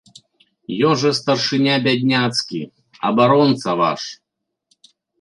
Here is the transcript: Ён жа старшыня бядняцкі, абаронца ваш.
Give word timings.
Ён 0.91 0.97
жа 1.01 1.11
старшыня 1.19 1.75
бядняцкі, 1.85 2.59
абаронца 3.13 3.81
ваш. 3.87 4.01